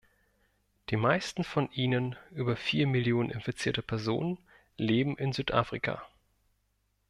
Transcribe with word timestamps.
Die 0.89 0.95
meisten 0.97 1.43
von 1.43 1.69
ihnen 1.73 2.15
über 2.31 2.55
vier 2.57 2.87
Millionen 2.87 3.29
infizierte 3.29 3.83
Personen 3.83 4.39
leben 4.75 5.15
in 5.19 5.31
Südafrika. 5.31 6.01